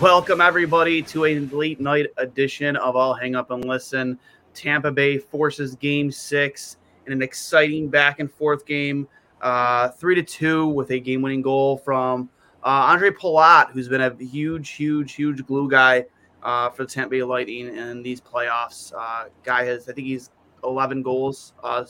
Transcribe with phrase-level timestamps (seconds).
[0.00, 4.18] Welcome, everybody, to a late night edition of I'll Hang Up and Listen.
[4.54, 9.06] Tampa Bay forces game six in an exciting back and forth game,
[9.42, 12.30] uh, three to two, with a game winning goal from
[12.64, 16.06] uh, Ondrej Palat, who's been a huge, huge, huge glue guy
[16.42, 18.94] uh, for the Tampa Bay Lightning in these playoffs.
[18.96, 20.30] Uh, guy has, I think he's
[20.64, 21.84] 11 goals uh,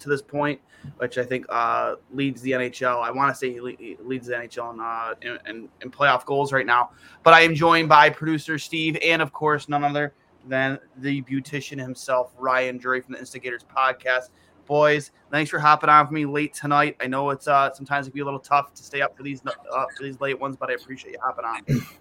[0.00, 0.60] to this point,
[0.96, 3.02] which I think uh, leads the NHL.
[3.02, 6.52] I want to say he leads the NHL in, uh, in, in, in, playoff goals
[6.52, 6.90] right now.
[7.22, 10.14] But I am joined by producer Steve and, of course, none other
[10.46, 14.30] than the beautician himself, Ryan Drury from the Instigators podcast.
[14.66, 16.96] Boys, thanks for hopping on for me late tonight.
[17.00, 19.24] I know it's uh, sometimes it can be a little tough to stay up for
[19.24, 21.86] these uh, for these late ones, but I appreciate you hopping on.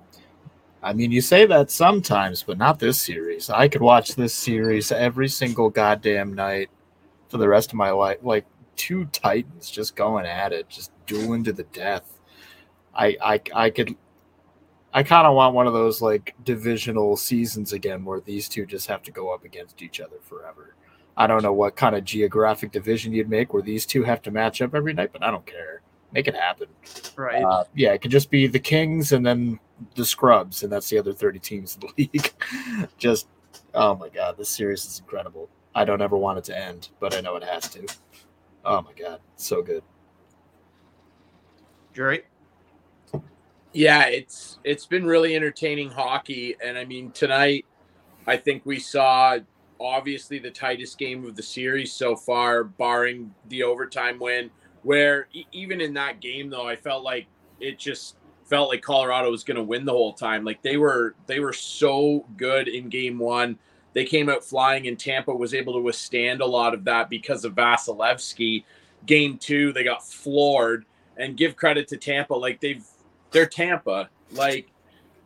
[0.83, 3.49] I mean, you say that sometimes, but not this series.
[3.49, 6.69] I could watch this series every single goddamn night
[7.29, 8.17] for the rest of my life.
[8.21, 8.45] Like
[8.75, 12.19] two titans just going at it, just dueling to the death.
[12.93, 13.95] I I I could
[14.93, 18.87] I kind of want one of those like divisional seasons again where these two just
[18.87, 20.75] have to go up against each other forever.
[21.15, 24.31] I don't know what kind of geographic division you'd make where these two have to
[24.31, 25.81] match up every night, but I don't care.
[26.11, 26.67] Make it happen.
[27.15, 27.43] Right.
[27.43, 29.59] Uh, yeah, it could just be the Kings and then
[29.95, 32.33] the Scrubs, and that's the other 30 teams in the league.
[32.97, 33.27] just,
[33.75, 35.49] oh my God, this series is incredible.
[35.75, 37.85] I don't ever want it to end, but I know it has to.
[38.65, 39.83] Oh my god, so good.
[41.93, 42.23] Jerry.
[43.71, 47.65] Yeah, it's it's been really entertaining hockey, and I mean tonight,
[48.25, 49.37] I think we saw
[49.79, 54.49] obviously the tightest game of the series so far, barring the overtime win.
[54.81, 57.27] Where even in that game, though, I felt like
[57.59, 58.15] it just
[58.45, 60.43] felt like Colorado was going to win the whole time.
[60.43, 63.59] Like they were they were so good in game one
[63.99, 67.43] they came out flying, and Tampa was able to withstand a lot of that because
[67.43, 68.63] of Vasilevskiy.
[69.05, 70.85] Game two, they got floored,
[71.17, 72.33] and give credit to Tampa.
[72.33, 72.85] Like they've,
[73.31, 74.09] they're Tampa.
[74.31, 74.71] Like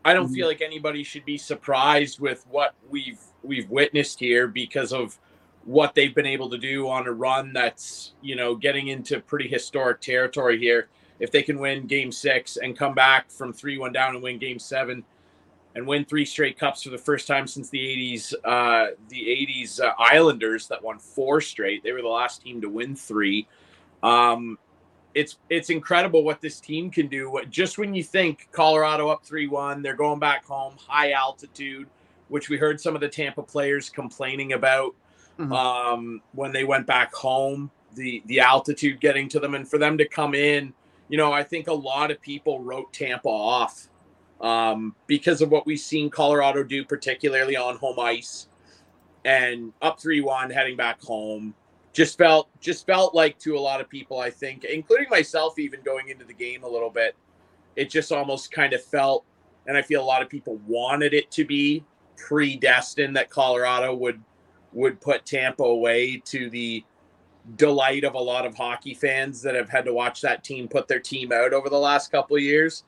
[0.04, 4.92] I don't feel like anybody should be surprised with what we've we've witnessed here because
[4.92, 5.20] of
[5.64, 9.46] what they've been able to do on a run that's you know getting into pretty
[9.46, 10.88] historic territory here.
[11.20, 14.38] If they can win Game Six and come back from three one down and win
[14.38, 15.04] Game Seven,
[15.74, 19.80] and win three straight cups for the first time since the 80s uh, the 80s
[19.80, 21.82] uh, islanders that won four straight.
[21.82, 23.48] They were the last team to win three.
[24.02, 24.58] Um,
[25.14, 27.30] it's it's incredible what this team can do.
[27.30, 31.88] What just when you think colorado up 3-1 they're going back home high altitude
[32.28, 34.94] which we heard some of the tampa players complaining about
[35.38, 35.52] mm-hmm.
[35.52, 39.54] um, when they went back home the the altitude getting to them.
[39.54, 40.72] And for them to come in
[41.08, 43.88] you know i think a lot of people wrote tampa off
[44.40, 48.48] um, because of what we've seen Colorado do, particularly on home ice,
[49.24, 51.54] and up three one heading back home.
[51.92, 55.80] Just felt just felt like to a lot of people, I think, including myself, even
[55.82, 57.14] going into the game a little bit,
[57.76, 59.24] it just almost kind of felt,
[59.68, 61.84] and I feel a lot of people wanted it to be
[62.16, 64.20] predestined that Colorado would
[64.72, 66.84] would put Tampa away to the
[67.56, 70.88] delight of a lot of hockey fans that have had to watch that team put
[70.88, 72.84] their team out over the last couple of years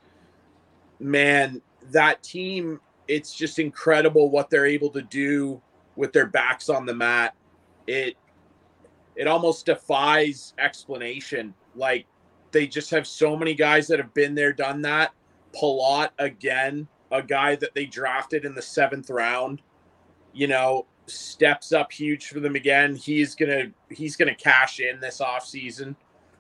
[0.99, 1.61] man,
[1.91, 5.61] that team, it's just incredible what they're able to do
[5.97, 7.35] with their backs on the mat.
[7.87, 8.17] It
[9.15, 11.55] it almost defies explanation.
[11.75, 12.07] Like
[12.51, 15.13] they just have so many guys that have been there, done that.
[15.55, 19.63] Palat again a guy that they drafted in the seventh round,
[20.33, 22.95] you know, steps up huge for them again.
[22.95, 25.95] He's gonna he's gonna cash in this offseason.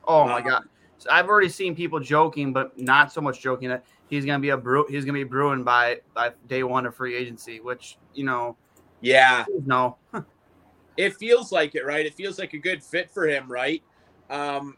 [0.06, 0.64] Oh my Um, god!
[0.98, 4.50] So I've already seen people joking, but not so much joking that he's gonna be
[4.50, 4.86] a Bruin.
[4.88, 8.56] He's gonna be Bruin by by day one of free agency, which you know,
[9.00, 9.96] Yeah, no.
[10.96, 12.06] it feels like it, right?
[12.06, 13.82] It feels like a good fit for him, right?
[14.30, 14.76] Um,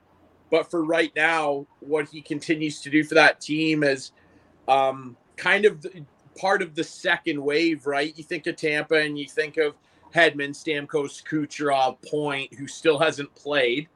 [0.50, 4.12] but for right now, what he continues to do for that team is
[4.66, 5.84] um, kind of
[6.38, 8.16] part of the second wave, right?
[8.16, 9.74] You think of Tampa and you think of
[10.14, 13.88] Hedman, Stamkos, Kucherov, Point, who still hasn't played,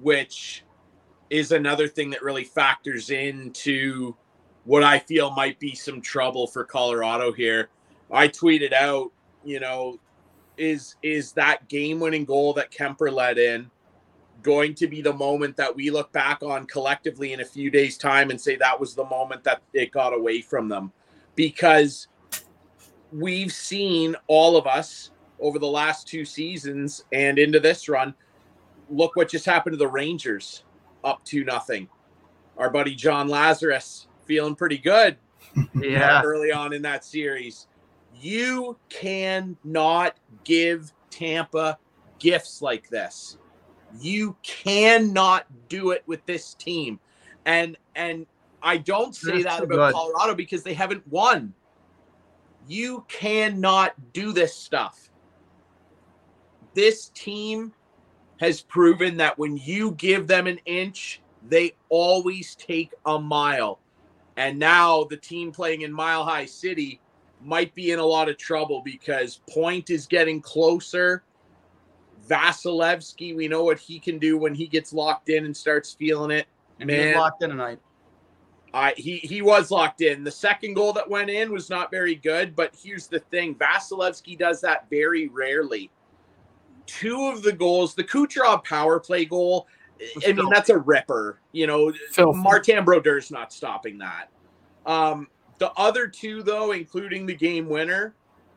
[0.00, 0.64] which
[1.30, 4.14] is another thing that really factors into
[4.64, 7.70] what I feel might be some trouble for Colorado here.
[8.10, 9.12] I tweeted out,
[9.44, 9.98] you know,
[10.58, 13.70] is is that game-winning goal that Kuemper let in
[14.42, 17.96] going to be the moment that we look back on collectively in a few days
[17.96, 20.92] time and say that was the moment that it got away from them
[21.34, 22.08] because
[23.12, 25.10] we've seen all of us
[25.40, 28.14] over the last two seasons and into this run
[28.88, 30.64] look what just happened to the Rangers
[31.04, 31.88] up to nothing
[32.60, 35.16] our buddy John Lazarus feeling pretty good
[35.74, 37.66] Yeah, early on in that series.
[38.20, 41.78] You cannot give Tampa
[42.18, 43.38] gifts like this.
[43.98, 47.00] You cannot do it with this team.
[47.46, 48.26] And and
[48.62, 49.94] I don't say That's that about good.
[49.94, 51.54] Colorado because they haven't won.
[52.68, 55.10] You cannot do this stuff.
[56.74, 57.72] This team
[58.40, 63.78] has proven that when you give them an inch, they always take a mile.
[64.36, 67.00] And now the team playing in Mile High City
[67.42, 71.22] might be in a lot of trouble because Point is getting closer.
[72.26, 76.30] Vasilevskiy, we know what he can do when he gets locked in and starts feeling
[76.30, 76.46] it.
[76.78, 77.78] and he was Man, locked in tonight.
[78.72, 80.24] I he he was locked in.
[80.24, 84.38] The second goal that went in was not very good, but here's the thing: Vasilevskiy
[84.38, 85.90] does that very rarely.
[86.98, 89.66] Two of the goals, the Kucherov power play goal,
[90.26, 91.40] I mean that's a ripper.
[91.52, 92.38] You know, Filthy.
[92.38, 94.28] Martin Brodeur's not stopping that.
[94.86, 95.28] Um,
[95.58, 98.14] the other two, though, including the game winner,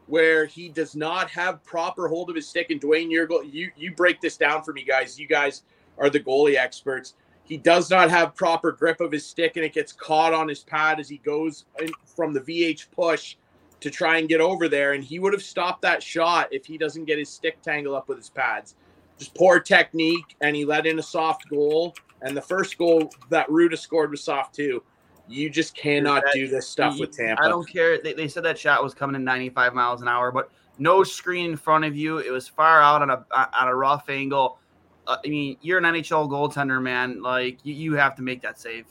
[0.07, 4.21] where he does not have proper hold of his stick, and Dwayne, you you break
[4.21, 5.19] this down for me, guys.
[5.19, 5.63] You guys
[5.97, 7.15] are the goalie experts.
[7.43, 10.63] He does not have proper grip of his stick, and it gets caught on his
[10.63, 13.35] pad as he goes in from the VH push
[13.83, 14.93] to try and get over there.
[14.93, 18.07] And he would have stopped that shot if he doesn't get his stick tangled up
[18.07, 18.75] with his pads.
[19.19, 21.93] Just poor technique, and he let in a soft goal.
[22.21, 24.81] And the first goal that Rutta scored was soft too.
[25.27, 27.43] You just cannot do this stuff with Tampa.
[27.43, 28.01] I don't care.
[28.01, 30.49] They, they said that shot was coming in 95 miles an hour, but
[30.79, 32.19] no screen in front of you.
[32.19, 34.59] It was far out on a on a rough angle.
[35.05, 37.21] Uh, I mean, you're an NHL goaltender, man.
[37.21, 38.85] Like you, you have to make that save.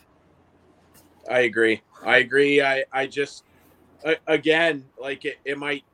[1.31, 1.81] I agree.
[2.05, 2.63] I agree.
[2.63, 3.45] I I just
[4.27, 5.85] again like it, it might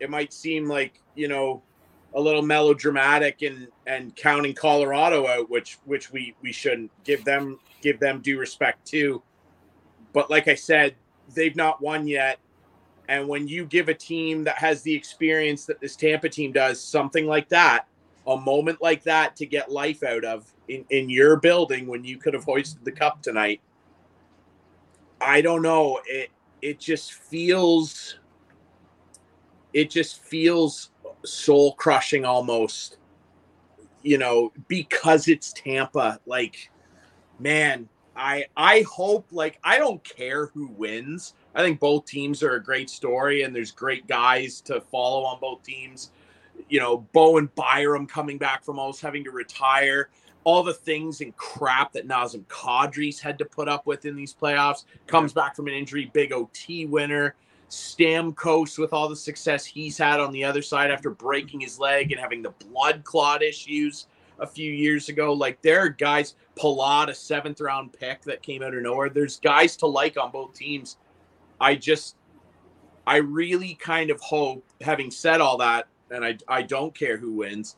[0.00, 1.62] it might seem like you know
[2.14, 7.58] a little melodramatic and and counting Colorado out, which which we we shouldn't give them
[7.80, 9.22] give them due respect to.
[10.12, 10.94] But like I said,
[11.34, 12.38] they've not won yet.
[13.08, 16.80] And when you give a team that has the experience that this Tampa team does,
[16.80, 17.86] something like that,
[18.26, 22.18] a moment like that to get life out of in, in your building when you
[22.18, 23.60] could have hoisted the cup tonight,
[25.20, 26.00] I don't know.
[26.06, 26.30] It
[26.62, 28.18] it just feels
[29.72, 30.90] it just feels
[31.24, 32.98] soul crushing almost.
[34.02, 36.18] You know, because it's Tampa.
[36.26, 36.70] Like,
[37.38, 41.34] man, I I hope like I don't care who wins.
[41.54, 45.38] I think both teams are a great story and there's great guys to follow on
[45.40, 46.10] both teams.
[46.68, 50.10] You know, Bowen Byram coming back from almost having to retire
[50.44, 54.34] all the things and crap that Nazem Kadri's had to put up with in these
[54.34, 54.84] playoffs.
[55.06, 57.34] Comes back from an injury, big OT winner.
[57.70, 62.12] Stamkos with all the success he's had on the other side after breaking his leg
[62.12, 64.08] and having the blood clot issues
[64.40, 65.32] a few years ago.
[65.32, 69.08] Like there are guys, Palat, a seventh round pick that came out of nowhere.
[69.08, 70.98] There's guys to like on both teams.
[71.60, 72.16] I just,
[73.06, 77.32] I really kind of hope, having said all that, and I, I don't care who
[77.32, 77.76] wins.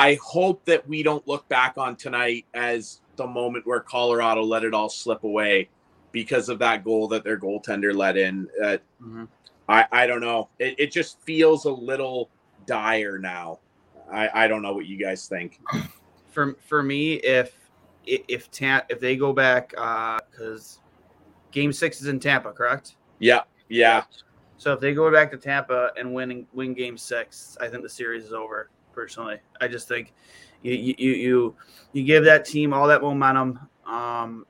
[0.00, 4.64] I hope that we don't look back on tonight as the moment where Colorado let
[4.64, 5.68] it all slip away
[6.10, 8.48] because of that goal that their goaltender let in.
[8.64, 9.28] Uh, Mhm.
[9.68, 10.48] I, I don't know.
[10.58, 12.30] It, it just feels a little
[12.64, 13.60] dire now.
[14.10, 15.60] I, I don't know what you guys think.
[16.30, 17.52] For for me, if
[18.06, 20.80] if if, Tam- if they go back, because
[21.50, 22.96] Game Six is in Tampa, correct?
[23.18, 24.04] Yeah, yeah.
[24.56, 27.88] So if they go back to Tampa and win win Game Six, I think the
[27.88, 28.70] series is over.
[28.92, 30.12] Personally, I just think
[30.62, 31.56] you you you
[31.92, 33.58] you, give that team all that momentum.
[33.86, 34.46] Um,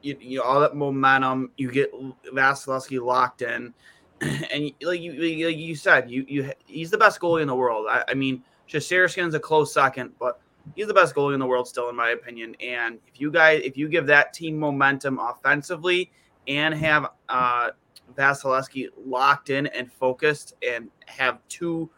[0.00, 1.50] you, you all that momentum.
[1.56, 1.92] You get
[2.32, 3.74] Vasilevskiy locked in,
[4.20, 7.86] and like you like you said, you you he's the best goalie in the world.
[7.88, 10.40] I, I mean, Shesterkin's a close second, but
[10.74, 12.54] he's the best goalie in the world still, in my opinion.
[12.60, 16.10] And if you guys, if you give that team momentum offensively
[16.48, 17.70] and have uh,
[18.14, 21.90] Vasilevskiy locked in and focused, and have two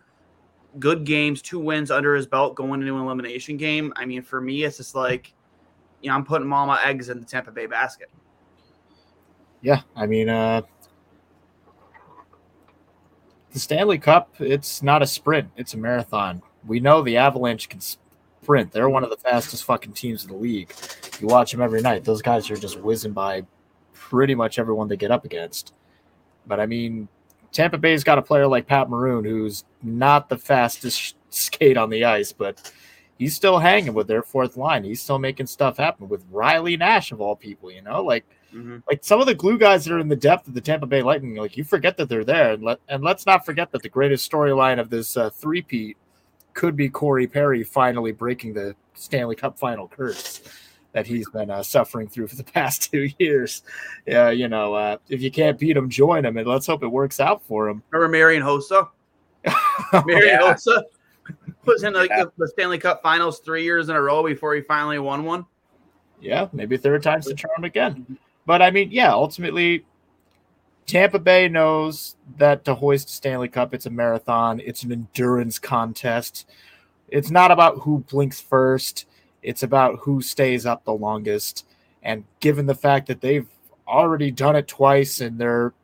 [0.79, 4.41] good games, two wins under his belt going into an elimination game, I mean, for
[4.41, 5.33] me, it's just like,
[6.01, 8.11] you know, I'm putting all my eggs in the Tampa Bay basket.
[9.63, 10.63] Yeah, I mean, uh,
[13.53, 16.43] the Stanley Cup, it's not a sprint, it's a marathon.
[16.67, 18.73] We know the Avalanche can sprint.
[18.73, 20.73] They're one of the fastest fucking teams in the league.
[21.21, 22.05] You watch them every night.
[22.05, 23.47] Those guys are just whizzing by
[23.93, 25.75] pretty much everyone they get up against.
[26.47, 27.09] But I mean,
[27.55, 32.05] Tampa Bay's got a player like Pat Maroon who's not the fastest skate on the
[32.05, 32.71] ice, but
[33.17, 34.85] he's still hanging with their fourth line.
[34.85, 38.79] He's still making stuff happen with Riley Nash of all people, you know, like mm-hmm.
[38.89, 41.01] like some of the glue guys that are in the depth of the Tampa Bay
[41.01, 43.89] Lightning, like you forget that they're there, and let and let's not forget that the
[43.89, 45.97] greatest storyline of this uh, three-peat
[46.55, 50.43] could be Corey Perry finally breaking the Stanley Cup final curse
[50.95, 53.63] that he's been uh, suffering through for the past two years.
[54.07, 56.89] Yeah, you know, uh, if you can't beat him, join him, and let's hope it
[56.89, 57.83] works out for him.
[57.91, 58.89] Remember Marian Hossa?
[60.07, 60.55] Marian yeah.
[60.55, 60.83] Hossa
[61.67, 62.25] was in like yeah.
[62.39, 65.45] the Stanley Cup Finals three years in a row before he finally won one.
[66.21, 68.19] Yeah, maybe third time's the charm again.
[68.47, 69.85] But I mean, yeah, ultimately,
[70.87, 74.61] Tampa Bay knows that to hoist a Stanley Cup, it's a marathon.
[74.65, 76.49] It's an endurance contest.
[77.09, 79.07] It's not about who blinks first.
[79.45, 81.67] It's about who stays up the longest.
[82.03, 83.47] And given the fact that they've
[83.87, 85.75] already done it twice and they're,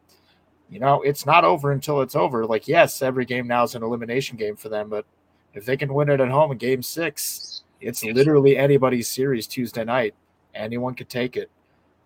[0.71, 2.47] you know, it's not over until it's over.
[2.47, 5.05] Like, yes, every game now is an elimination game for them, but
[5.53, 9.85] if they can win it at home in game six, it's literally anybody's series Tuesday
[9.85, 10.15] night.
[10.55, 11.51] Anyone could take it.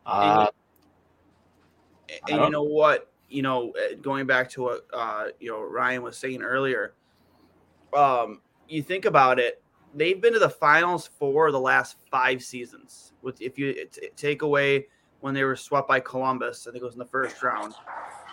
[0.05, 0.49] Uh,
[2.09, 3.11] and, and you know what?
[3.29, 6.95] You know, uh, going back to what uh, you know Ryan was saying earlier,
[7.97, 9.63] um, you think about it
[9.95, 13.13] they've been to the finals for the last five seasons.
[13.23, 14.87] With if you t- take away
[15.21, 17.75] when they were swept by Columbus, I think it was in the first round.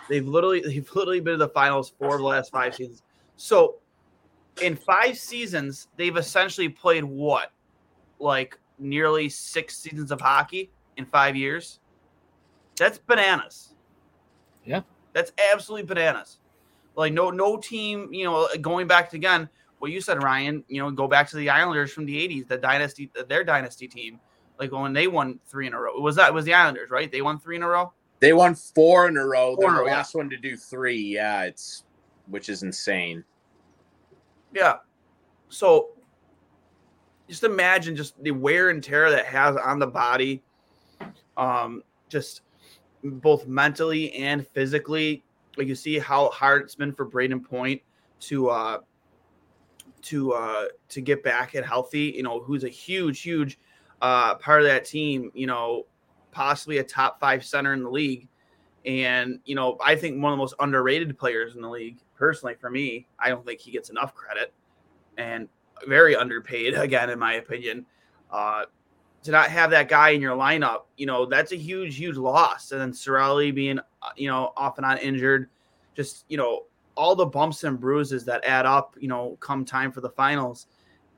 [0.08, 3.02] They've literally they've literally been to the finals for the last five seasons.
[3.36, 3.76] So
[4.60, 7.52] in five seasons, they've essentially played what?
[8.18, 11.80] Like nearly six seasons of hockey in five years.
[12.76, 13.74] That's bananas.
[14.64, 14.82] Yeah.
[15.12, 16.38] That's absolutely bananas.
[16.96, 19.48] Like no no team, you know, going back to again,
[19.82, 22.56] what you said, Ryan, you know, go back to the Islanders from the 80s, the
[22.56, 24.20] dynasty, their dynasty team,
[24.60, 25.96] like when they won three in a row.
[25.96, 27.10] It was that it was the Islanders, right?
[27.10, 27.92] They won three in a row.
[28.20, 29.56] They won four in a row.
[29.56, 31.00] Four the last one to do three.
[31.00, 31.82] Yeah, it's
[32.28, 33.24] which is insane.
[34.54, 34.76] Yeah.
[35.48, 35.88] So
[37.28, 40.44] just imagine just the wear and tear that has on the body.
[41.36, 42.42] Um, just
[43.02, 45.24] both mentally and physically.
[45.56, 47.82] Like you see how hard it's been for Brayden Point
[48.20, 48.78] to uh
[50.02, 52.12] to uh to get back and healthy.
[52.16, 53.58] You know, who's a huge, huge
[54.00, 55.30] uh part of that team.
[55.34, 55.86] You know,
[56.30, 58.28] possibly a top five center in the league,
[58.84, 61.98] and you know, I think one of the most underrated players in the league.
[62.16, 64.52] Personally, for me, I don't think he gets enough credit,
[65.16, 65.48] and
[65.86, 67.86] very underpaid again, in my opinion.
[68.30, 68.64] Uh,
[69.22, 72.72] to not have that guy in your lineup, you know, that's a huge, huge loss.
[72.72, 75.48] And then Cirelli being, uh, you know, off and on injured,
[75.94, 76.64] just, you know,
[76.94, 80.66] all the bumps and bruises that add up, you know, come time for the finals.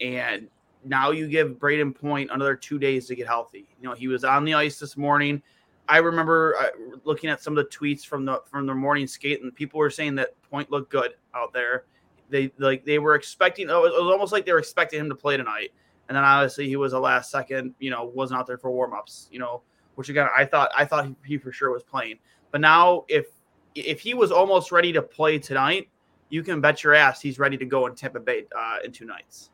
[0.01, 0.49] And
[0.85, 3.69] now you give Brayden Point another two days to get healthy.
[3.81, 5.43] You know, he was on the ice this morning.
[5.89, 9.43] I remember uh, looking at some of the tweets from the from the morning skate,
[9.43, 11.85] and people were saying that Point looked good out there.
[12.31, 13.69] They like they were expecting.
[13.71, 15.73] Oh, it was almost like they were expecting him to play tonight.
[16.09, 17.75] And then obviously he was a last second.
[17.81, 19.29] You know, wasn't out there for warmups.
[19.31, 19.63] You know,
[19.97, 22.19] which again I thought I thought he, he for sure was playing.
[22.51, 23.27] But now if
[23.75, 25.89] if he was almost ready to play tonight,
[26.29, 29.05] you can bet your ass he's ready to go in Tampa Bay uh, in two
[29.05, 29.51] nights.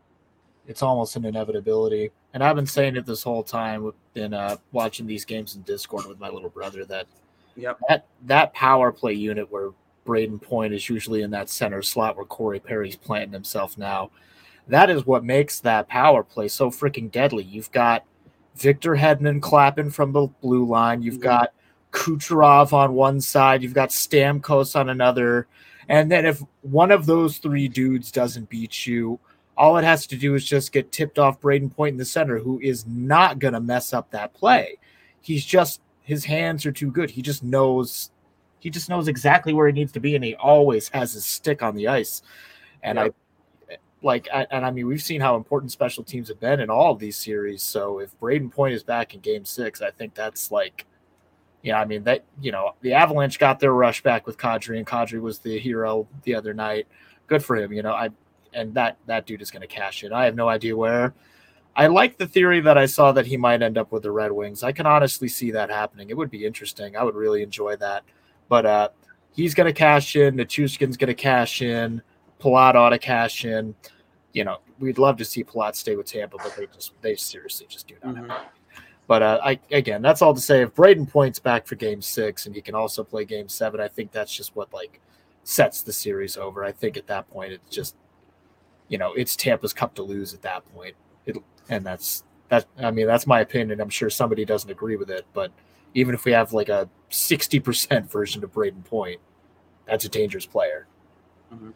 [0.66, 3.82] It's almost an inevitability, and I've been saying it this whole time.
[3.82, 6.84] We've been uh, watching these games in Discord with my little brother.
[6.84, 7.06] That
[7.56, 7.78] yep.
[7.88, 9.70] that that power play unit where
[10.06, 14.10] Brayden Point is usually in that center slot where Corey Perry's planting himself now.
[14.68, 17.42] That is what makes that power play so freaking deadly.
[17.42, 18.04] You've got
[18.54, 21.02] Victor Hedman clapping from the blue line.
[21.02, 21.22] You've mm-hmm.
[21.24, 21.52] got
[21.92, 25.46] Kucherov on one side, you've got Stamkos on another.
[25.88, 29.18] And then if one of those three dudes doesn't beat you,
[29.56, 32.38] all it has to do is just get tipped off Brayden Point in the center,
[32.38, 34.78] who is not going to mess up that play.
[35.20, 37.10] He's just his hands are too good.
[37.10, 38.10] He just knows
[38.58, 41.62] he just knows exactly where he needs to be, and he always has his stick
[41.62, 42.22] on the ice.
[42.82, 42.98] And.
[42.98, 43.10] I
[44.02, 46.98] like, and I mean, we've seen how important special teams have been in all of
[46.98, 47.62] these series.
[47.62, 50.86] So if Brayden Point is back in Game Six, I think that's like
[51.62, 54.86] Yeah, I mean that you know the Avalanche got their rush back with Kadri, and
[54.86, 56.86] Kadri was the hero the other night.
[57.26, 57.92] Good for him, you know.
[57.92, 58.08] I
[58.54, 60.12] and that that dude is going to cash in.
[60.12, 61.14] I have no idea where.
[61.76, 64.32] I like the theory that I saw that he might end up with the Red
[64.32, 64.62] Wings.
[64.62, 66.10] I can honestly see that happening.
[66.10, 66.96] It would be interesting.
[66.96, 68.02] I would really enjoy that.
[68.48, 68.88] But uh,
[69.32, 70.36] he's going to cash in.
[70.36, 72.02] Nichushkin's going to cash in.
[72.40, 73.74] Palat ought to cash in.
[74.32, 77.66] You know, we'd love to see Palat stay with Tampa, but they just they seriously
[77.68, 78.16] just do not.
[78.16, 78.32] Mm-hmm.
[79.10, 80.62] But uh, I again, that's all to say.
[80.62, 83.88] If Brayden points back for Game Six and he can also play Game Seven, I
[83.88, 85.00] think that's just what like
[85.42, 86.64] sets the series over.
[86.64, 87.96] I think at that point, it's just
[88.86, 90.94] you know it's Tampa's cup to lose at that point.
[91.26, 91.38] It,
[91.68, 92.66] and that's that.
[92.78, 93.80] I mean, that's my opinion.
[93.80, 95.50] I'm sure somebody doesn't agree with it, but
[95.94, 99.20] even if we have like a 60% version of Brayden Point,
[99.86, 100.86] that's a dangerous player.
[101.52, 101.70] Mm-hmm.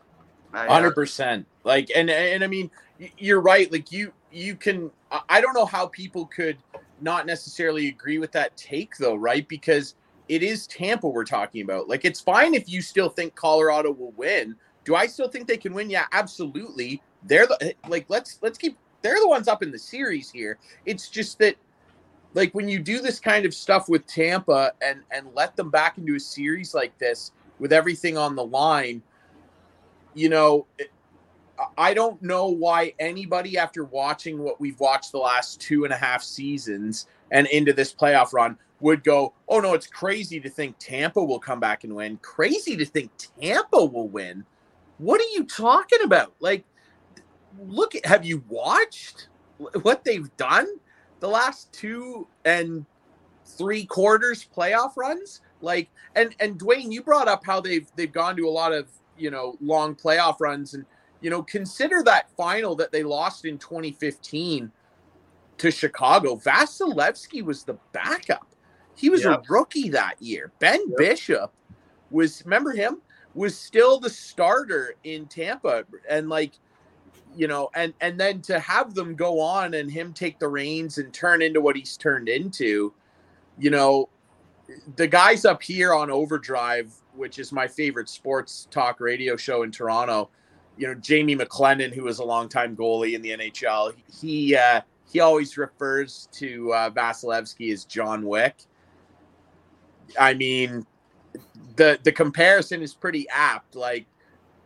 [0.52, 1.48] Hundred percent.
[1.64, 2.70] Like, and and I mean,
[3.18, 3.72] you're right.
[3.72, 4.92] Like you you can.
[5.28, 6.58] I don't know how people could
[7.04, 9.46] not necessarily agree with that take though, right?
[9.46, 9.94] Because
[10.28, 11.88] it is Tampa we're talking about.
[11.88, 14.56] Like, it's fine if you still think Colorado will win.
[14.84, 15.90] Do I still think they can win?
[15.90, 17.02] Yeah, absolutely.
[17.22, 18.06] They're the like.
[18.08, 18.76] Let's let's keep.
[19.02, 20.58] They're the ones up in the series here.
[20.86, 21.56] It's just that
[22.34, 25.98] like when you do this kind of stuff with Tampa and and let them back
[25.98, 29.02] into a series like this with everything on the line,
[30.14, 30.66] you know,
[31.78, 35.96] I don't know why anybody after watching what we've watched the last two and a
[35.96, 40.76] half seasons and into this playoff run would go, "Oh no, it's crazy to think
[40.78, 42.18] Tampa will come back and win.
[42.18, 44.44] Crazy to think Tampa will win.
[44.98, 46.34] What are you talking about?
[46.40, 46.64] Like
[47.58, 49.28] look have you watched
[49.82, 50.66] what they've done?
[51.24, 52.84] the last two and
[53.46, 55.40] three quarters playoff runs.
[55.62, 58.88] Like and and Dwayne, you brought up how they've they've gone to a lot of
[59.16, 60.84] you know long playoff runs and
[61.24, 64.70] you know consider that final that they lost in 2015
[65.56, 66.36] to Chicago.
[66.36, 68.46] Vasilevskiy was the backup.
[68.94, 69.38] He was yep.
[69.38, 70.52] a rookie that year.
[70.58, 70.98] Ben yep.
[70.98, 71.50] Bishop
[72.10, 73.00] was remember him
[73.34, 76.52] was still the starter in Tampa and like
[77.34, 80.98] you know, and and then to have them go on and him take the reins
[80.98, 82.92] and turn into what he's turned into,
[83.58, 84.10] you know,
[84.96, 89.70] the guys up here on Overdrive, which is my favorite sports talk radio show in
[89.70, 90.28] Toronto,
[90.76, 95.20] you know, Jamie McLennan, who was a longtime goalie in the NHL, he uh, he
[95.20, 98.56] always refers to uh, Vasilevskiy as John Wick.
[100.18, 100.86] I mean,
[101.76, 103.76] the the comparison is pretty apt.
[103.76, 104.06] Like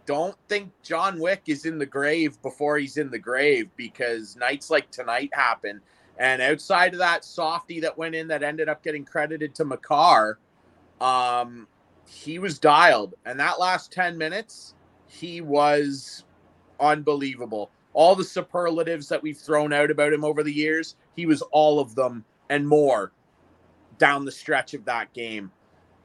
[0.09, 4.71] don't think John Wick is in the grave before he's in the grave because nights
[4.71, 5.83] like tonight happen.
[6.19, 10.39] And outside of that softy that went in that ended up getting credited to Makar,
[11.03, 11.69] um,
[12.07, 13.15] he was dialed.
[13.27, 14.75] And that last 10 minutes,
[15.09, 16.25] he was
[16.79, 17.71] unbelievable.
[17.95, 21.81] All the superlatives that we've thrown out about him over the years, he was all
[21.81, 23.13] of them and more
[23.99, 25.51] down the stretch of that game.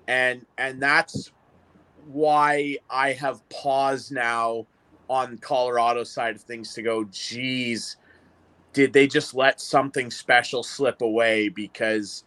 [0.08, 1.32] And and that's
[2.08, 4.66] why I have paused now
[5.10, 7.98] on Colorado side of things to go, geez,
[8.74, 11.50] did they just let something special slip away?
[11.50, 12.24] Because,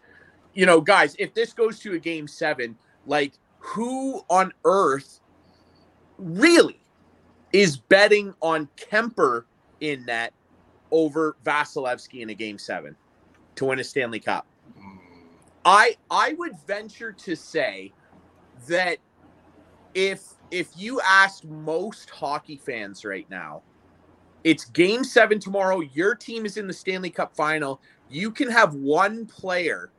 [0.55, 5.21] you know, guys, if this goes to a game seven, like who on earth
[6.19, 6.81] really
[7.53, 9.45] is betting on Kuemper
[9.81, 10.33] in net
[10.91, 12.97] over Vasilevskiy in a game seven
[13.57, 14.47] to win a Stanley Cup?
[15.65, 17.93] I I would venture to say
[18.69, 18.99] that
[19.95, 23.63] if if you asked most hockey fans right now,
[24.45, 25.81] it's game seven tomorrow.
[25.81, 27.81] Your team is in the Stanley Cup final.
[28.09, 29.91] You can have one player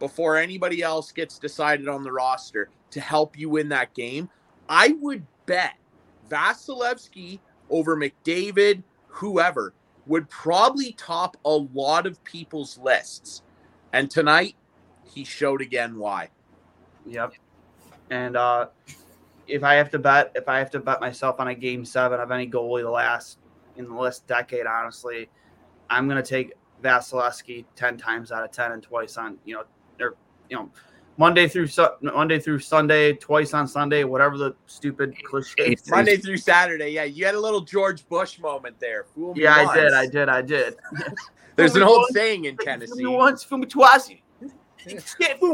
[0.00, 4.28] before anybody else gets decided on the roster to help you win that game.
[4.68, 5.74] I would bet
[6.30, 9.74] Vasilevskiy over McDavid, whoever,
[10.06, 13.42] would probably top a lot of people's lists.
[13.92, 14.56] And tonight,
[15.04, 16.30] he showed again why.
[17.06, 17.34] Yep.
[18.10, 18.68] And uh,
[19.46, 22.20] if I have to bet, if I have to bet myself on a game seven
[22.20, 23.38] of any goalie the last
[23.76, 25.28] in the last decade, honestly,
[25.90, 26.52] I'm gonna take
[26.82, 29.64] Vasilevskiy ten times out of ten and twice on you know
[30.00, 30.16] or
[30.48, 30.70] you know
[31.18, 31.68] Monday through
[32.00, 35.76] Monday through Sunday, twice on Sunday, whatever the stupid cliche.
[35.88, 37.04] Monday through Saturday, yeah.
[37.04, 39.04] You had a little George Bush moment there.
[39.14, 39.70] Fool me yeah, once.
[39.70, 40.76] I did, I did, I did.
[41.56, 43.02] There's an old once, saying in Tennessee.
[43.02, 44.10] Fool me once, fool me twice.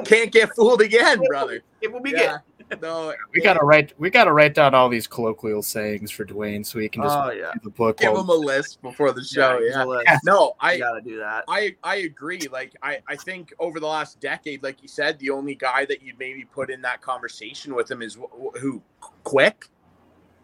[0.04, 1.62] Can't get fooled again, brother.
[1.80, 2.38] It will be yeah.
[2.57, 3.92] good no, we gotta write.
[3.98, 7.30] We gotta write down all these colloquial sayings for Dwayne, so he can just oh,
[7.30, 7.52] yeah.
[7.62, 7.98] the book.
[7.98, 9.58] Give him a list before the show.
[9.58, 10.18] Yeah, yeah.
[10.24, 11.44] no, I gotta do that.
[11.48, 12.40] I I agree.
[12.50, 16.02] Like I I think over the last decade, like you said, the only guy that
[16.02, 18.18] you'd maybe put in that conversation with him is
[18.60, 18.82] who
[19.24, 19.66] quick.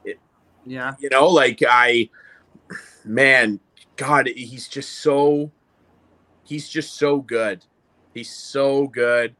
[0.05, 0.19] It,
[0.65, 2.09] yeah, you know, like I,
[3.05, 3.61] man,
[3.97, 5.51] God, he's just so,
[6.43, 7.65] he's just so good.
[8.13, 9.35] He's so good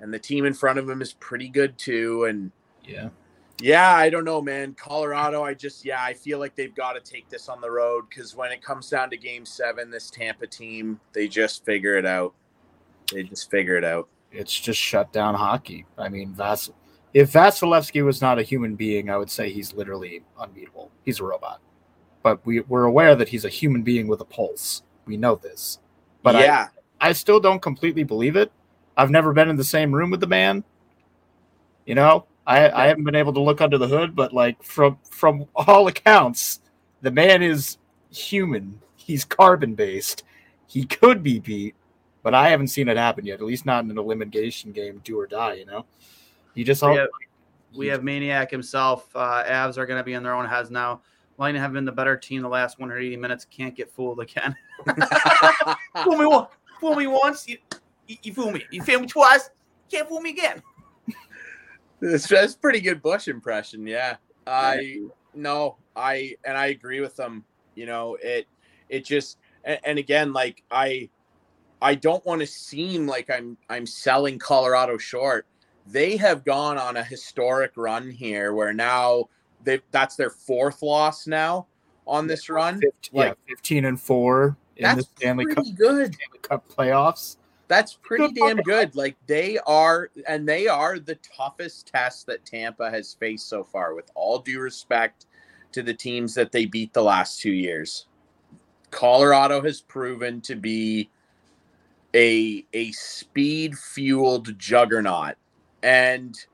[0.00, 2.24] and the team in front of him is pretty good too.
[2.24, 2.50] And
[2.84, 3.10] Yeah.
[3.60, 4.74] yeah, I don't know, man.
[4.74, 8.04] Colorado, I just yeah, I feel like they've got to take this on the road
[8.08, 12.06] because when it comes down to Game Seven, this Tampa team they just figure it
[12.06, 12.34] out.
[13.12, 14.08] They just figure it out.
[14.32, 15.86] It's just shut down hockey.
[15.98, 16.70] I mean, Vas-
[17.12, 20.92] if Vasilevskiy was not a human being, I would say he's literally unbeatable.
[21.04, 21.60] He's a robot.
[22.22, 24.82] But we, we're aware that he's a human being with a pulse.
[25.06, 25.80] We know this.
[26.22, 26.68] But I, yeah,
[27.00, 28.52] I still don't completely believe it.
[29.00, 30.62] I've never been in the same room with the man.
[31.86, 34.98] You know, I, I haven't been able to look under the hood, but like from
[35.10, 36.60] from all accounts,
[37.00, 37.78] the man is
[38.10, 38.78] human.
[38.96, 40.24] He's carbon based.
[40.66, 41.74] He could be beat,
[42.22, 43.40] but I haven't seen it happen yet.
[43.40, 45.54] At least not in an elimination game, do or die.
[45.54, 45.86] You know,
[46.54, 47.08] he just all We have,
[47.74, 49.08] we have Maniac himself.
[49.14, 51.00] Uh, Avs are going to be in their own heads now.
[51.38, 53.46] Lightning have been the better team the last 180 minutes.
[53.46, 54.54] Can't get fooled again.
[56.04, 56.48] fool me once.
[56.80, 57.48] Fool me once.
[57.48, 57.56] You,
[58.10, 58.64] you, you fool me.
[58.70, 59.50] You fool me twice.
[59.90, 60.62] Can't fool me again.
[62.00, 63.86] That's, that's a pretty good Bush impression.
[63.86, 64.16] Yeah.
[64.46, 65.00] I
[65.34, 67.44] no, I and I agree with them.
[67.74, 68.46] You know, it
[68.88, 71.08] it just and, and again, like I
[71.80, 75.46] I don't want to seem like I'm I'm selling Colorado short.
[75.86, 79.28] They have gone on a historic run here where now
[79.62, 81.66] they that's their fourth loss now
[82.06, 82.80] on this run.
[82.80, 86.14] 15, yeah, Like 15 and four in the that's Stanley Cup, good.
[86.14, 87.36] Stanley Cup playoffs.
[87.70, 88.96] That's pretty damn good.
[88.96, 93.94] Like they are, and they are the toughest test that Tampa has faced so far.
[93.94, 95.26] With all due respect
[95.70, 98.06] to the teams that they beat the last two years,
[98.90, 101.10] Colorado has proven to be
[102.12, 105.36] a a speed fueled juggernaut,
[105.84, 106.44] and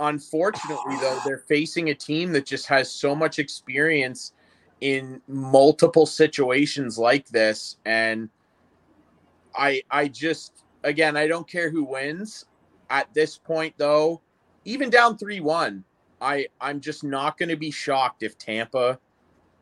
[0.00, 4.32] unfortunately, though, they're facing a team that just has so much experience
[4.80, 8.28] in multiple situations like this, and
[9.54, 12.46] I I just again I don't care who wins
[12.88, 14.20] at this point though.
[14.66, 15.82] Even down 3-1,
[16.20, 18.98] I I'm just not going to be shocked if Tampa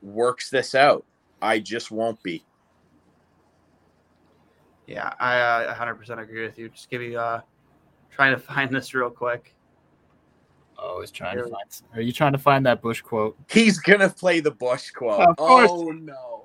[0.03, 1.05] works this out.
[1.41, 2.45] I just won't be.
[4.89, 6.71] Yeah, I uh, 100% agree with you.
[6.71, 7.41] Just give me uh,
[8.11, 9.55] trying to find this real quick.
[10.79, 11.83] Oh, he's trying to find.
[11.95, 13.37] Are you trying to find that Bush quote?
[13.51, 15.21] He's going to play the Bush quote.
[15.21, 15.35] Of.
[15.39, 16.38] Oh no.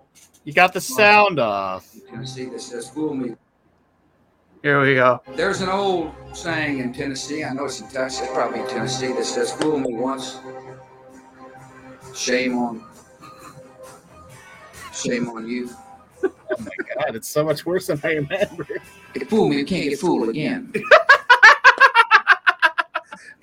[0.44, 1.90] You got the sound off.
[2.10, 3.36] Tennessee that says, fool me.
[4.62, 5.22] Here we go.
[5.36, 9.26] There's an old saying in Tennessee, I know it's in Texas, probably in Tennessee, that
[9.26, 10.38] says, fool me once,
[12.16, 12.84] shame on,
[14.94, 15.70] shame on you.
[16.24, 18.68] Oh my god, it's so much worse than I remember.
[19.16, 20.72] If you fool me, you can't get fooled again.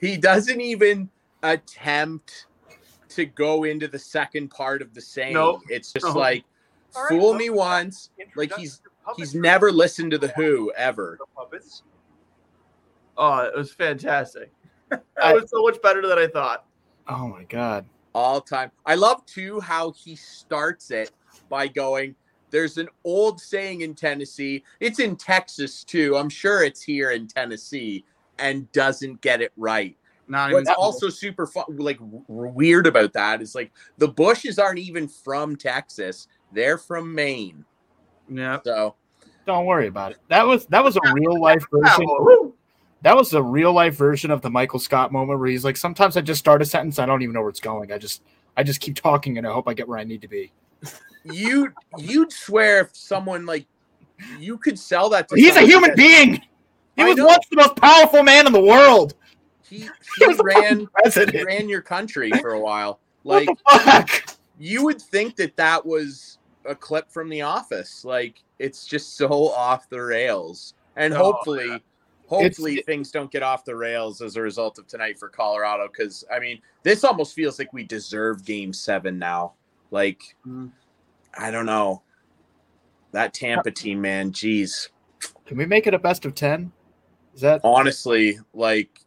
[0.00, 1.10] He doesn't even
[1.42, 2.46] attempt
[3.10, 5.34] to go into the second part of the saying.
[5.34, 5.60] Nope.
[5.68, 6.12] It's just No.
[6.12, 6.44] like
[6.96, 8.10] All right, fool well, me once.
[8.36, 8.80] Like he's
[9.16, 11.18] he's never listened to the Who ever.
[13.16, 14.52] Oh, it was fantastic.
[14.90, 15.02] that
[15.34, 16.64] was so much better than I thought.
[17.06, 17.84] Oh my god.
[18.14, 18.70] all time.
[18.86, 21.10] I love too how he starts it
[21.48, 22.14] by going,
[22.50, 24.64] There's an old saying in Tennessee.
[24.80, 26.16] It's in Texas too.
[26.16, 28.04] I'm sure it's here in Tennessee
[28.38, 29.96] and doesn't get it right.
[30.28, 34.58] Not even What's also super fun, like w- weird about that is like the Bushes
[34.58, 36.28] aren't even from Texas.
[36.52, 37.64] They're from Maine.
[38.28, 38.58] yeah.
[38.64, 38.94] So
[39.46, 40.18] Don't worry about it.
[40.28, 42.06] That was that was a real life version.
[43.02, 46.16] That was a real life version of the Michael Scott moment where he's like, sometimes
[46.18, 47.92] I just start a sentence, I don't even know where it's going.
[47.92, 48.22] I just
[48.56, 50.52] I just keep talking and I hope I get where I need to be.
[51.24, 53.66] you you'd swear if someone like
[54.38, 56.42] you could sell that to He's a human that- being.
[56.96, 57.26] He I was know.
[57.26, 59.14] once the most powerful man in the world.
[59.66, 60.88] He, He he was ran
[61.32, 62.98] he ran your country for a while.
[63.22, 64.36] What Like the fuck?
[64.58, 68.04] you would think that that was a clip from The Office.
[68.04, 71.82] Like it's just so off the rails, and Oh, hopefully,
[72.26, 75.88] hopefully It's- things don't get off the rails as a result of tonight for Colorado.
[75.88, 79.54] Because I mean, this almost feels like we deserve Game Seven now.
[79.90, 80.70] Like Mm.
[81.38, 82.02] I don't know
[83.12, 84.32] that Tampa team, man.
[84.32, 84.88] Jeez,
[85.46, 86.72] Can we make it a best of ten?
[87.34, 89.00] Is that honestly, like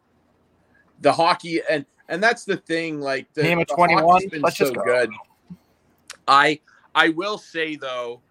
[1.02, 3.00] the hockey and and that's the thing.
[3.00, 4.04] Like the, Name of 21?
[4.04, 4.84] hockey's been Let's so just go.
[4.84, 5.10] good.
[6.28, 6.60] I
[6.96, 8.22] I will say though,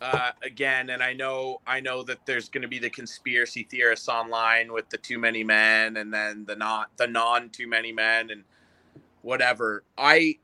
[0.00, 4.08] uh, again, and I know I know that there's going to be the conspiracy theorists
[4.08, 8.30] online with the too many men, and then the not the non too many men,
[8.30, 8.44] and
[9.22, 9.84] whatever.
[9.98, 10.38] I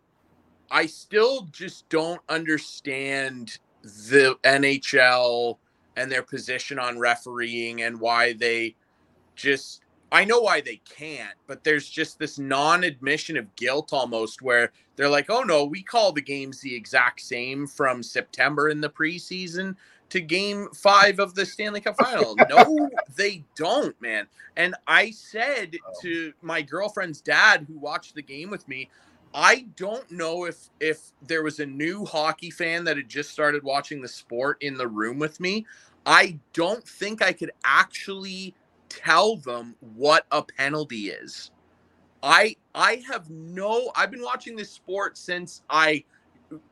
[0.70, 5.58] I still just don't understand the NHL
[5.96, 8.74] and their position on refereeing and why they
[9.36, 14.72] just I know why they can't, but there's just this non-admission of guilt almost where
[14.96, 18.90] they're like, "Oh no, we call the games the exact same from September in the
[18.90, 19.76] preseason
[20.10, 22.36] to game five of the Stanley Cup final.
[22.48, 24.26] No, they don't, man.
[24.56, 25.92] And I said oh.
[26.02, 28.88] to my girlfriend's dad who watched the game with me,
[29.34, 33.62] I don't know if if there was a new hockey fan that had just started
[33.62, 35.66] watching the sport in the room with me.
[36.06, 38.54] I don't think I could actually
[38.88, 41.50] tell them what a penalty is.
[42.22, 46.04] I I have no I've been watching this sport since I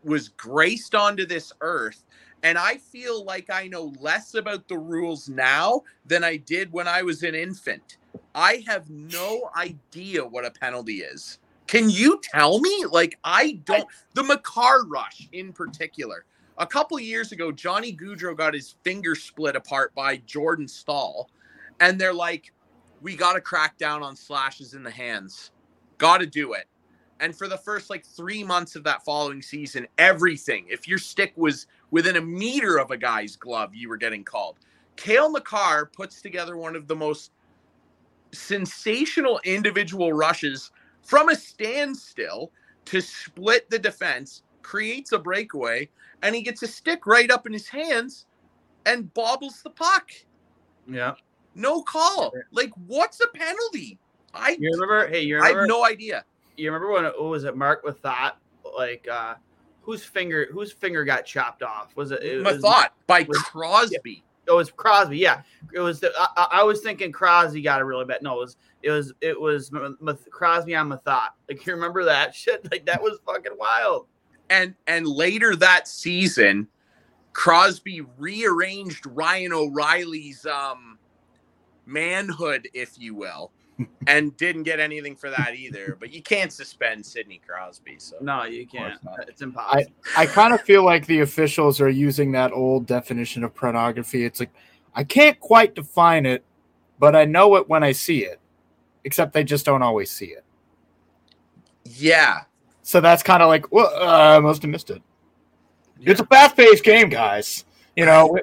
[0.04, 2.04] was graced onto this earth
[2.42, 6.86] and I feel like I know less about the rules now than I did when
[6.86, 7.96] I was an infant.
[8.34, 11.38] I have no idea what a penalty is.
[11.66, 12.84] Can you tell me?
[12.90, 16.26] Like I don't the Makar rush in particular.
[16.58, 21.30] A couple years ago, Johnny Gaudreau got his finger split apart by Jordan Staal,
[21.80, 22.52] and they're like,
[23.00, 25.50] "We got to crack down on slashes in the hands.
[25.98, 26.66] Got to do it."
[27.20, 31.32] And for the first like three months of that following season, everything, if your stick
[31.36, 34.58] was within a meter of a guy's glove, you were getting called.
[34.96, 37.30] Cale Makar puts together one of the most
[38.32, 40.70] sensational individual rushes
[41.02, 42.50] from a standstill
[42.86, 45.88] to split the defense, creates a breakaway,
[46.22, 48.26] and he gets a stick right up in his hands
[48.86, 50.10] and bobbles the puck.
[50.88, 51.14] Yeah.
[51.54, 52.34] No call.
[52.50, 53.98] Like, what's a penalty?
[54.34, 55.06] I You remember?
[55.08, 55.58] Hey, you remember?
[55.58, 56.24] I have no idea.
[56.56, 58.36] you remember when what was it Mark with that
[58.76, 59.34] like uh
[59.82, 61.94] whose finger whose finger got chopped off?
[61.96, 64.22] Was it, it was, thought by was- Crosby.
[64.46, 65.16] It was Crosby.
[65.16, 65.40] Yeah,
[65.72, 66.00] it was.
[66.00, 68.20] The, I, I- I was thinking Crosby got a really bad.
[68.22, 69.70] No, it was it was it was
[70.30, 71.28] Crosby on Methot.
[71.48, 72.70] Like you remember that shit?
[72.70, 74.06] Like that was fucking wild.
[74.50, 76.68] And and later that season,
[77.32, 80.98] Crosby rearranged Ryan O'Reilly's um
[81.86, 83.50] manhood, if you will,
[84.06, 85.96] and didn't get anything for that either.
[85.98, 87.96] But you can't suspend Sidney Crosby.
[87.98, 88.98] So No, you can't.
[89.26, 89.92] It's impossible.
[90.16, 94.24] I kind of feel like the officials are using that old definition of pornography.
[94.24, 94.52] It's like
[94.94, 96.44] I can't quite define it,
[96.98, 98.40] but I know it when I see it.
[99.04, 100.44] Except they just don't always see it.
[101.84, 102.44] yeah,
[102.82, 105.02] So that's kind of like, well, uh, I must have missed it.
[106.00, 107.66] It's a fast-paced game, guys.
[107.96, 108.38] You know,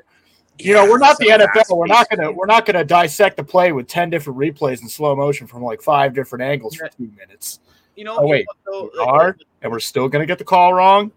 [0.59, 1.77] you know, we're not the NFL.
[1.77, 5.15] We're not gonna we're not gonna dissect the play with ten different replays in slow
[5.15, 7.59] motion from like five different angles for two minutes,
[7.95, 8.17] you know.
[8.19, 8.45] Oh, wait.
[8.65, 9.37] so, We like, are?
[9.61, 11.11] and we're still gonna get the call wrong.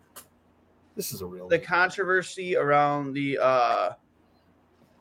[0.96, 1.48] This is a real.
[1.48, 3.90] the controversy around the uh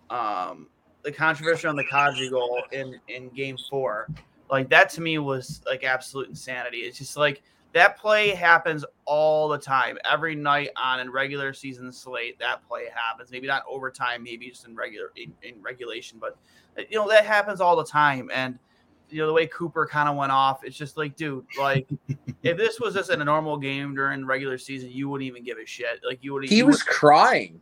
[0.09, 0.67] um
[1.03, 4.07] the controversy on the Kadri goal in in game four
[4.49, 7.43] like that to me was like absolute insanity it's just like
[7.73, 12.85] that play happens all the time every night on a regular season slate that play
[12.93, 16.37] happens maybe not overtime maybe just in regular in, in regulation but
[16.77, 18.57] uh, you know that happens all the time and
[19.09, 21.87] you know the way Cooper kind of went off it's just like dude like
[22.43, 25.57] if this was just in a normal game during regular season you wouldn't even give
[25.57, 27.59] a shit like you would he you was crying.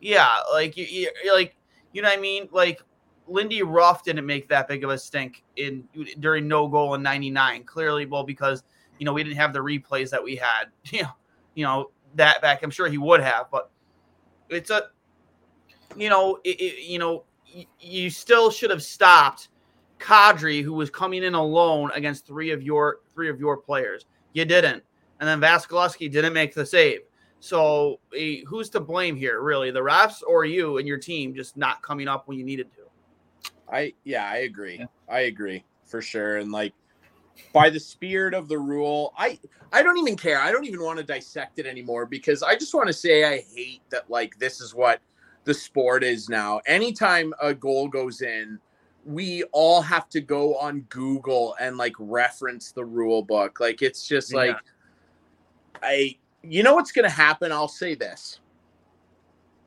[0.00, 1.56] yeah, like you, you like
[1.92, 2.48] you know what I mean.
[2.52, 2.82] Like
[3.26, 5.84] Lindy Ruff didn't make that big of a stink in
[6.20, 7.64] during no goal in '99.
[7.64, 8.62] Clearly, well because
[8.98, 10.64] you know we didn't have the replays that we had.
[10.92, 11.08] You know,
[11.54, 12.62] you know that back.
[12.62, 13.70] I'm sure he would have, but
[14.48, 14.84] it's a
[15.96, 19.48] you know it, it- you know y- you still should have stopped
[19.98, 24.06] Kadri who was coming in alone against three of your three of your players.
[24.32, 24.82] You didn't,
[25.20, 27.00] and then Vasilevskiy didn't make the save.
[27.40, 29.70] So eh, who's to blame here, really?
[29.70, 32.82] The refs or you and your team just not coming up when you needed to?
[33.70, 34.84] I yeah, I agree.
[35.08, 36.36] I agree for sure.
[36.38, 36.74] And like
[37.52, 39.38] by the spirit of the rule, I
[39.72, 40.40] I don't even care.
[40.40, 43.44] I don't even want to dissect it anymore because I just want to say I
[43.54, 45.00] hate that like this is what
[45.44, 46.60] the sport is now.
[46.66, 48.58] Anytime a goal goes in,
[49.04, 53.60] we all have to go on Google and like reference the rule book.
[53.60, 54.56] Like it's just like
[55.82, 57.52] I you know what's going to happen?
[57.52, 58.40] I'll say this.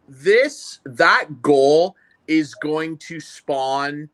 [0.07, 1.95] This that goal
[2.27, 4.09] is going to spawn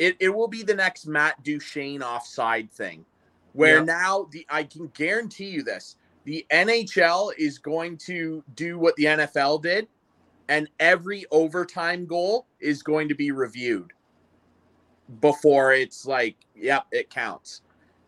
[0.00, 3.04] it, it will be the next Matt Duchene offside thing
[3.52, 3.84] where Yeah.
[3.84, 9.04] now the I can guarantee you this the NHL is going to do what the
[9.04, 9.88] NFL did
[10.48, 13.92] and every overtime goal is going to be reviewed
[15.20, 17.60] before it's like yep it counts.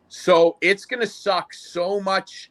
[0.09, 2.51] So it's going to suck so much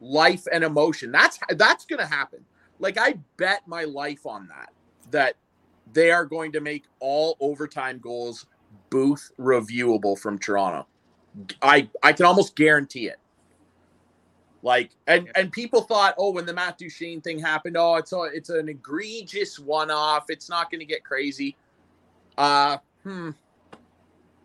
[0.00, 1.12] life and emotion.
[1.12, 2.44] That's that's going to happen.
[2.80, 4.70] Like i bet my life on that
[5.12, 5.36] that
[5.92, 8.46] they are going to make all overtime goals
[8.94, 10.86] booth reviewable from toronto.
[11.60, 13.18] I i can almost guarantee it.
[14.62, 18.22] Like and and people thought oh when the matt duchene thing happened oh it's a,
[18.32, 20.26] it's an egregious one-off.
[20.28, 21.56] It's not going to get crazy.
[22.38, 23.30] Uh hmm.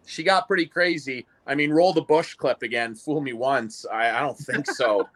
[0.07, 1.27] She got pretty crazy.
[1.45, 2.95] I mean roll the bush clip again.
[2.95, 3.85] Fool me once.
[3.85, 5.07] I, I don't think so.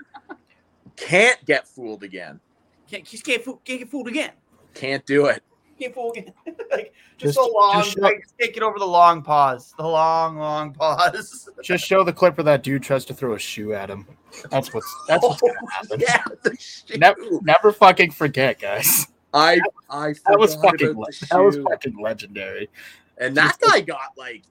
[0.95, 2.39] Can't get fooled again.
[2.87, 4.29] Can't, just can't, fool, can't get fooled again.
[4.75, 5.41] Can't do it.
[5.79, 6.33] People get
[6.71, 9.83] like just, Just- a long, just show- like, just can't over the long pause, the
[9.87, 11.49] long, long pause.
[11.63, 14.05] Just show the clip where that dude tries to throw a shoe at him.
[14.49, 15.99] That's what's that's what's gonna happen.
[15.99, 16.97] Yeah, the shoe.
[16.97, 19.07] Never, never fucking forget, guys.
[19.33, 19.59] I
[19.89, 22.69] I That was fucking le- that was fucking legendary.
[23.17, 24.43] and that guy got like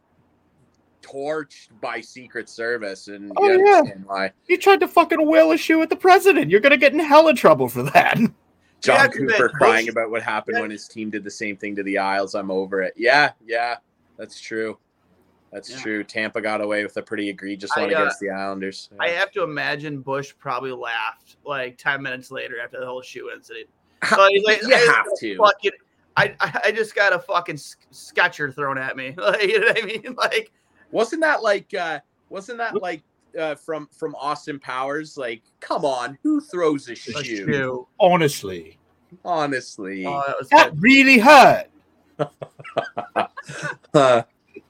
[1.03, 3.77] torched by Secret Service, and Oh, you yeah.
[3.79, 4.33] understand why.
[4.49, 6.51] You tried to fucking whale a shoe at the president.
[6.51, 8.19] You're gonna get in hella trouble for that.
[8.83, 10.63] John Yeah, Cooper crying about what happened Yeah.
[10.63, 12.35] when his team did the same thing to the Isles.
[12.35, 12.95] I'm over it.
[12.97, 13.77] Yeah, yeah,
[14.17, 14.79] that's true.
[15.53, 15.81] That's Yeah.
[15.83, 16.05] true.
[16.05, 18.89] Tampa got away with a pretty egregious I, one uh, against the Islanders.
[18.99, 23.31] I have to imagine Bush probably laughed like ten minutes later after the whole shoe
[23.35, 23.69] incident.
[24.09, 25.37] So he's like, you I- have to.
[25.37, 25.71] fucking,
[26.17, 29.15] I, I just got a fucking s- sketcher thrown at me.
[29.17, 30.15] Like, you know what I mean?
[30.19, 30.51] Like,
[30.91, 31.73] Wasn't that like?
[31.73, 33.03] uh Wasn't that like
[33.39, 35.17] uh from from Austin Powers?
[35.17, 37.25] Like, come on, who throws a a shoe?
[37.25, 37.89] shoe.
[38.01, 38.79] Honestly,
[39.25, 41.69] Honestly, Oh, that that really hurt.
[43.95, 44.25] Huh.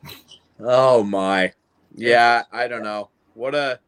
[0.60, 1.52] oh my.
[1.94, 3.10] Yeah, I don't know.
[3.34, 3.80] What a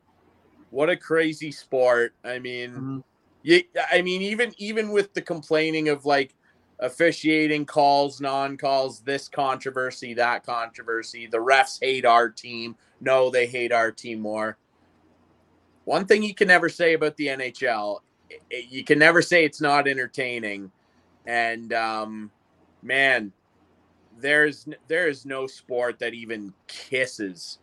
[0.70, 2.14] what a crazy sport.
[2.24, 3.04] I mean, Mhm.
[3.42, 3.60] yeah,
[3.90, 6.34] I mean even even with the complaining of like
[6.80, 12.76] officiating calls, non-calls, this controversy, that controversy, the refs hate our team.
[13.00, 14.58] No, they hate our team more.
[15.84, 19.44] One thing you can never say about the NHL, i- i- you can never say
[19.44, 20.70] it's not entertaining.
[21.26, 22.30] And um
[22.82, 23.32] man,
[24.18, 27.58] there's there is no sport that even kisses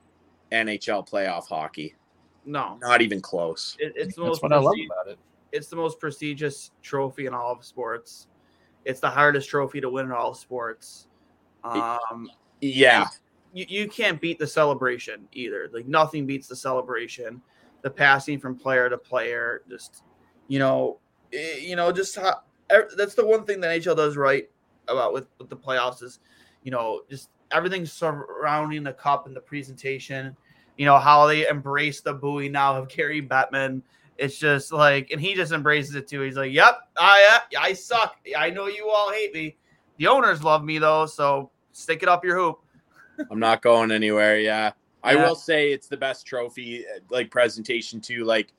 [0.51, 1.95] NHL playoff hockey.
[2.45, 3.75] No, Not even close.
[3.79, 5.19] it, it's the That's most what I love about it.
[5.51, 8.27] it's the most prestigious trophy in all of sports.
[8.83, 11.07] It's the hardest trophy to win in all sports.
[11.63, 12.29] Um,
[12.61, 13.07] Yeah.
[13.53, 15.69] you, you can't beat the celebration either.
[15.71, 17.41] Like nothing beats the celebration,
[17.81, 19.63] the passing from player to player.
[19.69, 20.03] Just
[20.47, 20.99] you know,
[21.33, 22.41] eh, you know, just how,
[22.97, 24.49] that's the one thing that NHL does right
[24.87, 26.19] about with, with the playoffs is,
[26.63, 30.35] you know, just everything surrounding the cup and the presentation.
[30.77, 33.81] You know how they embrace the buoy now of Gary Bettman.
[34.17, 36.21] It's just like, and he just embraces it too.
[36.21, 38.15] He's like, "Yep, I I suck.
[38.37, 39.57] I know you all hate me.
[39.97, 42.59] The owners love me though, so stick it up your hoop."
[43.29, 44.39] I'm not going anywhere.
[44.39, 44.71] Yeah.
[45.03, 45.27] I Yeah.
[45.27, 48.23] will say it's the best trophy uh, like presentation too.
[48.23, 48.53] Like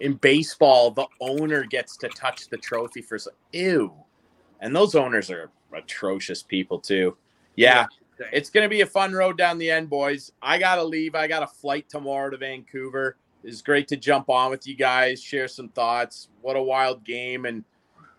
[0.00, 3.28] in baseball, the owner gets to touch the trophy first.
[3.52, 3.92] Ew.
[4.60, 7.16] And those owners are atrocious people too.
[7.56, 7.86] Yeah.
[8.32, 10.32] It's going to be a fun road down the end, boys.
[10.42, 11.14] I got to leave.
[11.14, 13.16] I got a flight tomorrow to Vancouver.
[13.44, 16.28] It's great to jump on with you guys, share some thoughts.
[16.42, 17.46] What a wild game.
[17.46, 17.64] And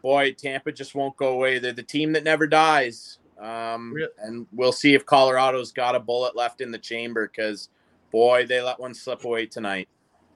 [0.02, 1.60] boy, Tampa just won't go away.
[1.60, 3.19] They're the team that never dies.
[3.40, 7.70] Um, Real- and we'll see if Colorado's got a bullet left in the chamber because,
[8.12, 9.88] boy, they let one slip away tonight.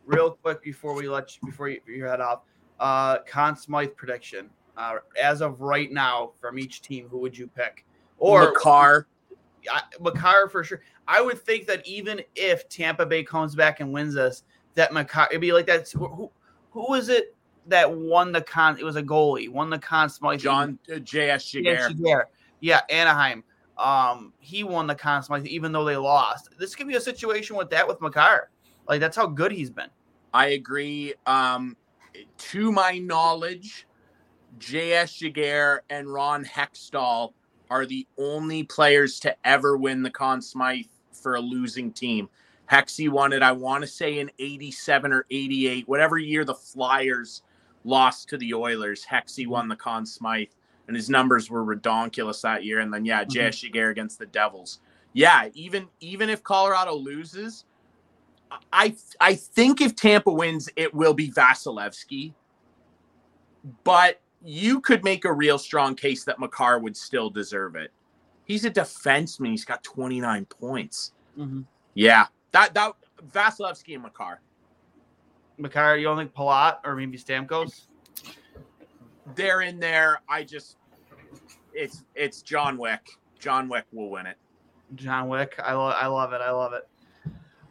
[0.05, 2.41] real quick before we let you before you, you head off
[2.79, 7.47] uh Conn Smythe prediction uh as of right now from each team who would you
[7.47, 7.85] pick
[8.17, 9.07] or Makar,
[9.71, 13.93] I, Makar for sure I would think that even if Tampa Bay comes back and
[13.93, 14.43] wins us,
[14.75, 16.29] that Makar it'd be like that who
[16.71, 17.35] who is it
[17.67, 21.51] that won the con it was a goalie won the Conn Smythe John uh, J.S.
[21.51, 22.23] Giguere.
[22.63, 23.43] Yeah Anaheim
[23.77, 27.55] um he won the Conn Smythe even though they lost this could be a situation
[27.55, 28.49] with that with Makar
[28.87, 29.89] like that's how good he's been
[30.33, 31.13] I agree.
[31.27, 31.77] Um,
[32.37, 33.87] to my knowledge,
[34.57, 35.19] J.S.
[35.19, 37.33] Giguere and Ron Hextall
[37.69, 42.29] are the only players to ever win the Conn Smythe for a losing team.
[42.71, 47.43] Hexy won it, I want to say in 87 or 88, whatever year the Flyers
[47.83, 49.05] lost to the Oilers.
[49.05, 50.47] Hexy won the Conn Smythe,
[50.87, 52.79] and his numbers were redonkulous that year.
[52.79, 53.31] And then, yeah, mm-hmm.
[53.31, 53.63] J.S.
[53.63, 54.79] Giguere against the Devils.
[55.13, 57.65] Yeah, even even if Colorado loses,
[58.71, 62.33] I I think if Tampa wins, it will be Vasilevskiy.
[63.83, 67.91] But you could make a real strong case that Makar would still deserve it.
[68.45, 69.51] He's a defenseman.
[69.51, 71.13] He's got 29 points.
[71.37, 71.61] Mm-hmm.
[71.93, 72.93] Yeah, that that
[73.31, 74.41] Vasilevskiy and Makar.
[75.57, 77.85] Makar, you don't think Palat or maybe Stamkos?
[79.35, 80.21] They're in there.
[80.29, 80.77] I just
[81.73, 83.09] it's it's John Wick.
[83.39, 84.37] John Wick will win it.
[84.95, 85.55] John Wick.
[85.63, 86.41] I, lo- I love it.
[86.41, 86.87] I love it.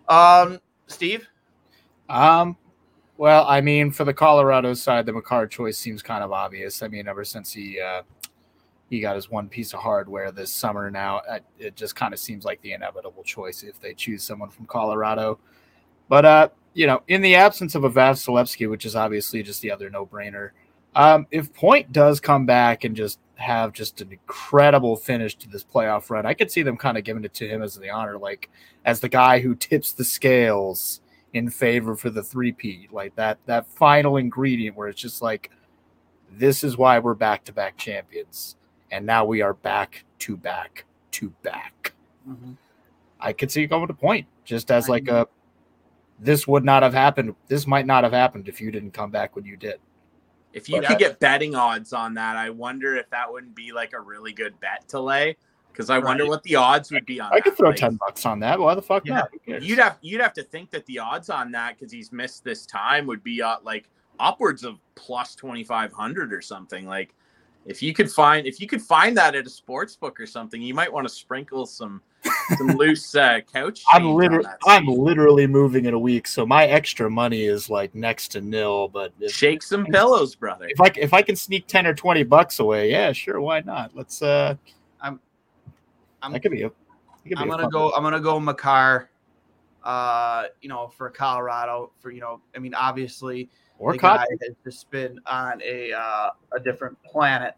[0.09, 1.27] Um, Steve?
[2.09, 2.57] Um,
[3.17, 6.83] well, I mean, for the Colorado side, the Makar choice seems kind of obvious.
[6.83, 8.03] I mean, ever since he uh,
[8.91, 12.21] he got his one piece of hardware this summer, now uh, it just kind of
[12.21, 15.39] seems like the inevitable choice if they choose someone from Colorado.
[16.09, 19.71] But uh, you know, in the absence of a Vasilevskiy, which is obviously just the
[19.71, 20.51] other no-brainer,
[20.95, 25.65] um, if Point does come back and just have just an incredible finish to this
[25.65, 28.19] playoff run, I could see them kind of giving it to him as the honor,
[28.19, 28.51] like
[28.85, 31.01] as the guy who tips the scales
[31.33, 35.51] in favor for the three P, like that that final ingredient where it's just like
[36.31, 38.57] This is why we're back to back champions.
[38.91, 41.93] And now we are back to back to back.
[42.29, 42.57] Mhm.
[43.21, 45.27] I could see it going to point just as like a
[46.19, 47.35] this would not have happened.
[47.49, 49.81] This might not have happened if you didn't come back when you did.
[50.53, 53.73] If you But could get betting odds on that, I wonder if that wouldn't be
[53.73, 55.37] like a really good bet to lay.
[55.73, 57.31] Because I wonder what the odds would be on.
[57.31, 57.37] That.
[57.37, 58.59] I could throw Like, ten bucks on that.
[58.59, 59.23] Why the fuck Yeah.
[59.47, 59.63] not?
[59.63, 62.67] You'd have you'd have to think that the odds on that because he's missed this
[62.67, 63.89] time would be uh, like
[64.21, 66.87] upwards of plus twenty five hundred or something.
[66.87, 67.15] Like
[67.67, 70.61] if you could find if you could find that at a sports book or something,
[70.61, 72.03] you might want to sprinkle some
[72.57, 73.83] some loose uh, couch.
[73.93, 78.29] I'm literally I'm literally moving in a week, so my extra money is like next
[78.29, 78.89] to nil.
[78.89, 80.67] But if, shake some pillows, brother.
[80.69, 83.95] if I if I can sneak ten or twenty bucks away, yeah, sure, why not?
[83.95, 84.57] Let's uh,
[85.01, 85.21] I'm-
[86.23, 86.71] I'm- that could be a.
[86.71, 86.77] could
[87.25, 87.85] be I'm gonna fun go.
[87.87, 87.93] one.
[87.97, 89.09] I'm gonna go Makar.
[89.85, 94.47] Uh, you know, for Colorado, for you know, I mean, obviously, or the Cot- guy
[94.47, 97.55] has just been on a uh, a different planet,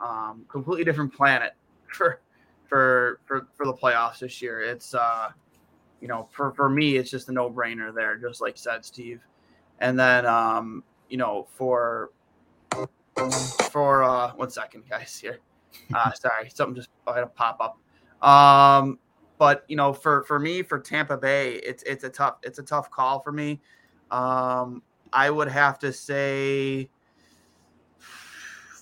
[0.00, 1.52] um, completely different planet
[1.86, 2.20] for
[2.68, 4.60] for for for the playoffs this year.
[4.60, 5.30] It's uh,
[6.00, 9.20] you know, for for me, it's just a no brainer there, just like said Steve.
[9.80, 12.10] And then um, you know, for
[13.70, 15.38] for uh, one second, guys, here.
[15.94, 17.78] Uh, sorry, something just had to pop up.
[18.26, 18.98] Um,
[19.38, 22.62] but you know, for for me, for Tampa Bay, it's it's a tough it's a
[22.62, 23.58] tough call for me.
[24.10, 24.82] Um,
[25.12, 26.90] I would have to say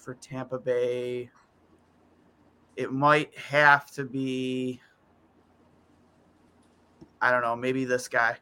[0.04, 1.30] for Tampa Bay,
[2.76, 4.80] it might have to be.
[7.20, 8.36] I don't know, maybe this guy.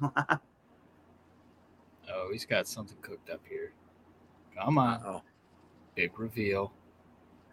[2.14, 3.72] Oh, he's got something cooked up here.
[4.58, 5.22] Come on, Oh,
[5.94, 6.72] big reveal.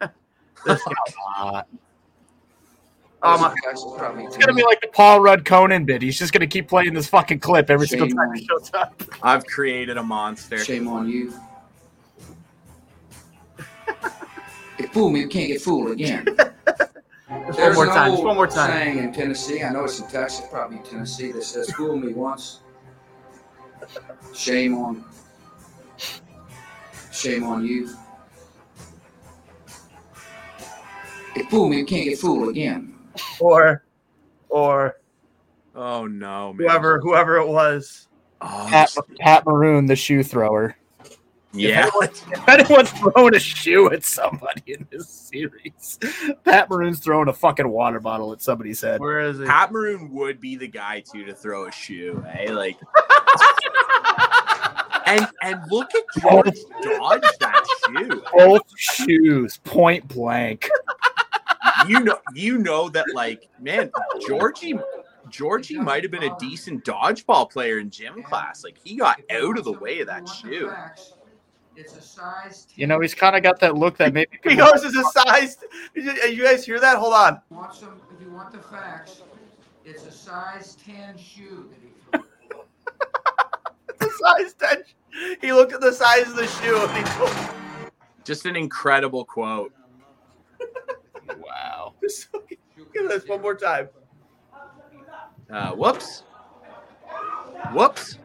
[0.66, 1.62] this guy.
[3.22, 6.00] Uh, Oh, my, That's probably it's gonna be like the Paul Rudd Conan bit.
[6.00, 9.02] He's just gonna keep playing this fucking clip every single time he shows up.
[9.22, 10.58] I've created a monster.
[10.58, 11.34] Shame on you.
[14.78, 16.24] You fool me, you can't get fooled again.
[17.54, 18.70] There's more an time, old one more time.
[18.70, 22.14] Saying in Tennessee, I know it's in Texas, probably in Tennessee, that says, "Fool me
[22.14, 22.60] once,
[24.34, 25.04] shame on,
[27.12, 27.90] shame on you."
[31.36, 32.89] You fool me, you can't get fooled again.
[33.40, 33.84] Or
[34.48, 34.96] or
[35.74, 36.66] Oh no, man.
[36.68, 38.08] whoever whoever it was.
[38.40, 40.76] Oh, Pat, Pat Maroon, the shoe thrower.
[41.52, 41.88] yeah.
[42.02, 45.98] If anyone's throwing a shoe at somebody in this series,
[46.44, 49.00] Pat Maroon's throwing a fucking water bottle at somebody's head.
[49.00, 49.46] Where is it?
[49.46, 52.50] Pat Maroon would be the guy too to throw a shoe, eh?
[52.52, 52.78] Like,
[55.06, 58.22] and and look at George dodge that shoe.
[58.32, 60.68] Both shoes, point blank.
[61.88, 63.90] You know, you know that like, man,
[64.26, 64.78] Georgie,
[65.28, 68.64] Georgie might have been a decent dodgeball player in gym class.
[68.64, 70.72] Like, he got out of the way of that shoe.
[71.76, 72.66] It's a size.
[72.74, 75.56] You know, he's kind of got that look that maybe He goes as a size.
[75.94, 76.98] You, you guys hear that?
[76.98, 77.40] Hold on.
[77.48, 78.00] Want some?
[78.14, 79.22] If you want the facts,
[79.84, 82.24] it's a size ten shoe that he threw.
[83.98, 84.84] The size ten.
[85.40, 87.34] He looked at the size of the shoe and he told
[88.24, 89.72] Just an incredible quote.
[92.32, 92.40] Wow.
[92.78, 93.88] Look at this one more time.
[95.50, 96.24] Uh, whoops.
[97.72, 98.18] Whoops.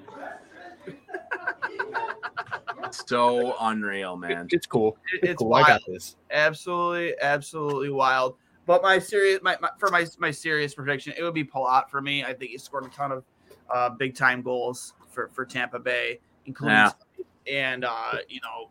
[2.92, 4.48] So unreal, man.
[4.52, 4.98] It's cool.
[5.14, 5.54] It's, It's cool.
[5.54, 6.16] I got this.
[6.32, 8.38] Absolutely, absolutely wild.
[8.66, 12.02] But my serious, my, my for my my serious prediction, it would be Palat for
[12.02, 12.24] me.
[12.24, 13.24] I think he scored a ton of
[13.74, 16.92] uh, big time goals for for Tampa Bay, including Yeah.
[17.52, 18.70] and uh, you know,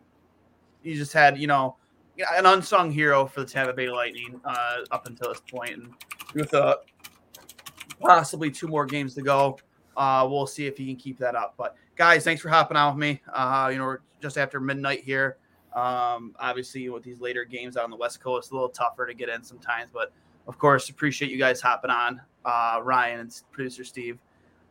[0.81, 1.77] he just had you know
[2.35, 5.93] an unsung hero for the Tampa Bay Lightning uh, up until this point, and
[6.33, 6.77] with uh,
[7.99, 9.57] possibly two more games to go,
[9.97, 11.55] uh, we'll see if he can keep that up.
[11.57, 13.21] But guys, thanks for hopping on with me.
[13.31, 15.37] Uh, you know, we're just after midnight here.
[15.73, 19.13] Um, obviously, with these later games out on the West Coast, a little tougher to
[19.13, 19.89] get in sometimes.
[19.93, 20.13] But
[20.47, 24.19] of course, appreciate you guys hopping on, uh, Ryan and producer Steve.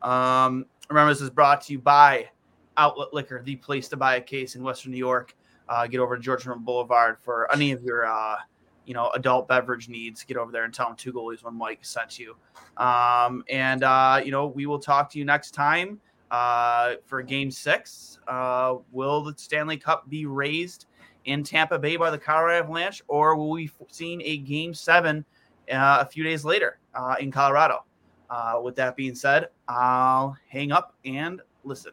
[0.01, 2.28] Um, remember, this is brought to you by
[2.76, 5.34] Outlet Liquor, the place to buy a case in Western New York.
[5.68, 8.36] Uh, get over to Georgetown Boulevard for any of your, uh,
[8.84, 10.22] you know, adult beverage needs.
[10.22, 12.36] Get over there and tell them two goalies one Mike sent you.
[12.76, 16.00] Um, and uh, you know, we will talk to you next time
[16.30, 18.18] uh, for Game Six.
[18.28, 20.86] Uh, will the Stanley Cup be raised
[21.24, 25.24] in Tampa Bay by the Colorado Avalanche, or will we seeing a Game Seven
[25.72, 26.78] uh, a few days later
[27.18, 27.84] in Colorado?
[28.62, 31.92] With that being said, I'll hang up and listen.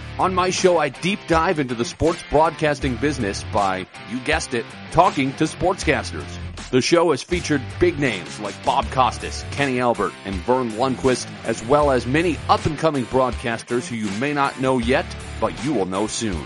[0.19, 4.65] On my show, I deep dive into the sports broadcasting business by, you guessed it,
[4.91, 6.37] talking to sportscasters.
[6.69, 11.63] The show has featured big names like Bob Costas, Kenny Albert, and Verne Lundquist, as
[11.65, 15.05] well as many up and coming broadcasters who you may not know yet,
[15.39, 16.45] but you will know soon.